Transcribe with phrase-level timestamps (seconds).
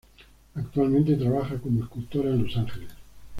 [0.55, 2.89] Actualmente, trabaja como escultora en Los Ángeles.